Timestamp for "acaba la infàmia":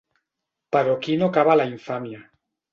1.33-2.27